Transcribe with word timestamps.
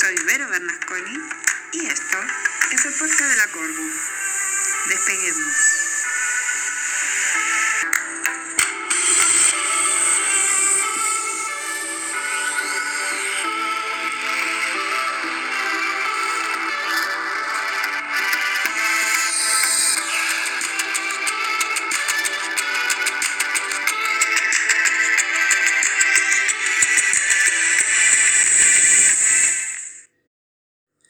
Soy 0.00 0.14
Vero 0.26 0.48
Bernasconi 0.48 1.18
y 1.72 1.86
esto 1.86 2.18
es 2.70 2.84
el 2.84 2.92
podcast 2.92 3.30
de 3.30 3.36
la 3.36 3.48
Corbu. 3.48 3.90
Despeguemos. 4.88 5.87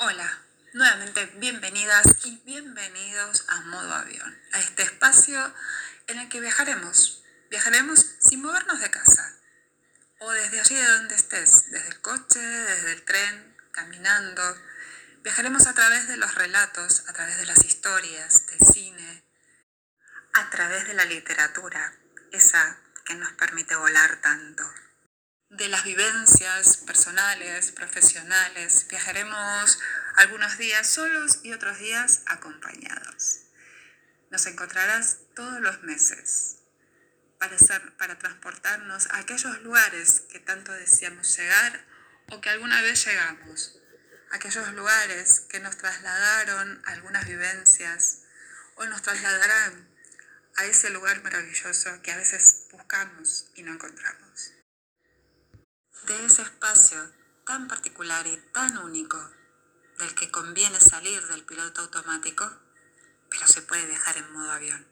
Hola, 0.01 0.45
nuevamente 0.75 1.27
bienvenidas 1.38 2.06
y 2.25 2.41
bienvenidos 2.45 3.45
a 3.48 3.62
Modo 3.62 3.93
Avión, 3.95 4.41
a 4.52 4.61
este 4.61 4.84
espacio 4.84 5.52
en 6.06 6.20
el 6.20 6.29
que 6.29 6.41
viajaremos. 6.41 7.25
Viajaremos 7.51 8.06
sin 8.20 8.41
movernos 8.41 8.79
de 8.79 8.92
casa 8.92 9.34
o 10.20 10.30
desde 10.30 10.61
allí 10.61 10.77
de 10.77 10.87
donde 10.87 11.16
estés, 11.16 11.73
desde 11.73 11.89
el 11.89 12.01
coche, 12.01 12.39
desde 12.39 12.92
el 12.92 13.05
tren, 13.05 13.56
caminando. 13.73 14.42
Viajaremos 15.25 15.67
a 15.67 15.75
través 15.75 16.06
de 16.06 16.17
los 16.17 16.33
relatos, 16.37 17.03
a 17.09 17.12
través 17.12 17.37
de 17.39 17.47
las 17.47 17.65
historias, 17.65 18.47
del 18.47 18.61
cine, 18.72 19.25
a 20.33 20.48
través 20.50 20.87
de 20.87 20.94
la 20.94 21.06
literatura, 21.06 21.92
esa 22.31 22.78
que 23.05 23.17
nos 23.17 23.33
permite 23.33 23.75
volar 23.75 24.20
tanto 24.20 24.62
de 25.50 25.68
las 25.68 25.84
vivencias 25.84 26.77
personales, 26.78 27.72
profesionales. 27.72 28.86
Viajaremos 28.88 29.78
algunos 30.16 30.58
días 30.58 30.86
solos 30.86 31.41
y 31.42 31.52
otros 31.52 31.78
días 31.78 32.22
acompañados. 32.27 33.41
Nos 34.30 34.44
encontrarás 34.46 35.19
todos 35.34 35.60
los 35.60 35.82
meses 35.82 36.58
para, 37.38 37.58
ser, 37.58 37.96
para 37.96 38.19
transportarnos 38.19 39.06
a 39.06 39.19
aquellos 39.19 39.62
lugares 39.62 40.22
que 40.30 40.41
tanto 40.41 40.72
deseamos 40.72 41.34
llegar 41.36 41.84
o 42.30 42.41
que 42.41 42.50
alguna 42.50 42.82
vez 42.82 43.06
llegamos. 43.06 43.80
Aquellos 44.30 44.70
lugares 44.74 45.41
que 45.48 45.60
nos 45.60 45.78
trasladaron 45.78 46.82
algunas 46.84 47.26
vivencias 47.26 48.24
o 48.74 48.84
nos 48.84 49.00
trasladarán 49.00 49.88
a 50.56 50.66
ese 50.66 50.91
lugar 50.91 51.22
maravilloso 51.22 52.02
que 52.02 52.12
a 52.12 52.16
veces 52.19 52.66
buscamos 52.70 53.50
y 53.54 53.62
no 53.62 53.72
encontramos 53.72 54.58
de 56.09 56.25
ese 56.25 56.41
espacio 56.41 56.98
tan 57.45 57.69
particular 57.69 58.27
y 58.27 58.39
tan 58.53 58.78
único 58.78 59.19
del 59.98 60.15
que 60.15 60.31
conviene 60.31 60.81
salir 60.81 61.23
del 61.27 61.45
piloto 61.45 61.83
automático, 61.83 62.50
pero 63.28 63.47
se 63.47 63.61
puede 63.61 63.84
viajar 63.84 64.17
en 64.17 64.33
modo 64.33 64.50
avión. 64.50 64.89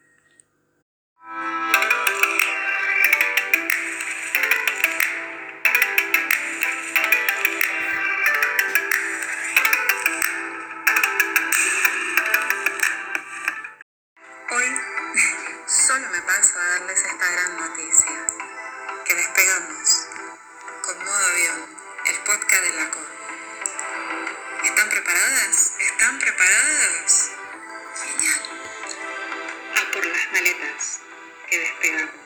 Hoy 14.50 14.64
solo 15.66 16.10
me 16.10 16.20
paso 16.20 16.58
a 16.58 16.64
darles 16.78 17.02
esta 17.02 17.30
gran 17.32 17.56
noticia, 17.56 18.26
que 19.06 19.14
despegamos 19.14 20.05
el 21.18 22.16
podcast 22.24 22.62
de 22.62 22.70
la. 22.74 22.90
¿Están 24.64 24.90
preparadas? 24.90 25.72
¿Están 25.80 26.18
preparadas? 26.18 27.30
Genial. 28.04 28.40
A 29.76 29.92
por 29.92 30.04
las 30.04 30.32
maletas, 30.32 31.00
que 31.48 31.58
despegamos. 31.58 32.25